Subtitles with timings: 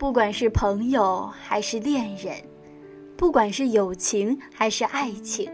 [0.00, 2.34] 不管是朋友还是恋人，
[3.18, 5.52] 不管是友情还是爱情，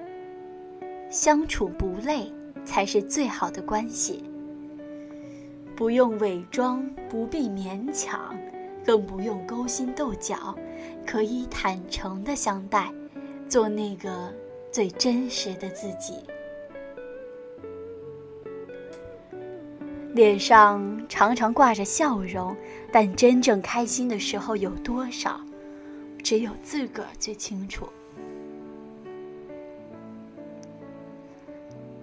[1.10, 2.32] 相处不累
[2.64, 4.22] 才是最好的关系。
[5.74, 8.38] 不用伪装，不必勉强，
[8.84, 10.56] 更不用勾心斗角，
[11.04, 12.88] 可以坦诚的相待，
[13.48, 14.32] 做那个
[14.70, 16.20] 最真实的自己。
[20.16, 22.56] 脸上常常挂着笑容，
[22.90, 25.38] 但真正开心的时候有多少，
[26.22, 27.86] 只有自个儿最清楚。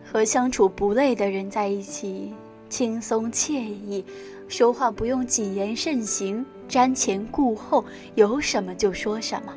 [0.05, 2.31] 和相处不累的人在一起，
[2.69, 4.05] 轻松惬意，
[4.47, 7.83] 说话不用谨言慎行、瞻前顾后，
[8.13, 9.51] 有什么就说什么，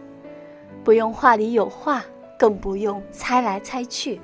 [0.82, 2.02] 不用话里有话，
[2.38, 4.18] 更不用猜来猜去。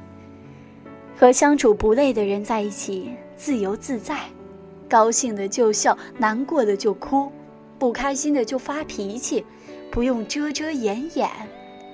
[1.15, 3.13] 和相处不累的人在一起。
[3.45, 4.21] 自由自在，
[4.89, 7.29] 高兴的就笑，难过的就哭，
[7.77, 9.45] 不开心的就发脾气，
[9.91, 11.29] 不用遮遮掩掩，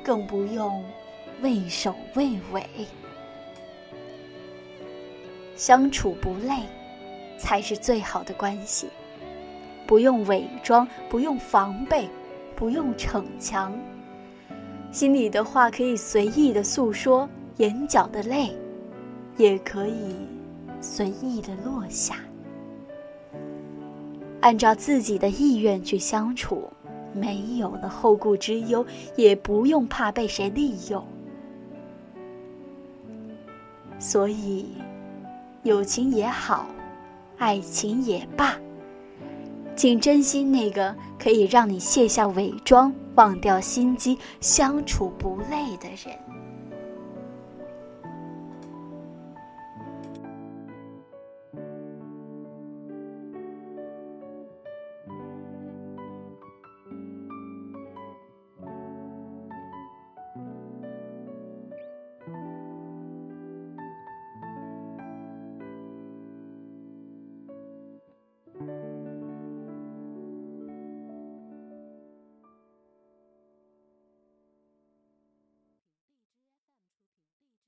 [0.05, 0.85] 更不用
[1.41, 2.63] 畏首畏尾。
[5.57, 6.65] 相处不累，
[7.39, 8.89] 才是最好的关系。
[9.87, 12.07] 不用伪装，不用防备，
[12.55, 13.73] 不用逞强，
[14.93, 17.27] 心里的话可以随意的诉说，
[17.57, 18.55] 眼角的泪，
[19.39, 20.15] 也可以。
[20.81, 22.17] 随意的落下，
[24.41, 26.71] 按照自己的意愿去相处，
[27.13, 28.85] 没有了后顾之忧，
[29.17, 31.05] 也不用怕被谁利用。
[33.99, 34.67] 所以，
[35.65, 36.67] 友情也好，
[37.37, 38.55] 爱情也罢，
[39.75, 46.17] 请珍惜那个可以让你卸下伪装、忘掉心机、相处不累的人。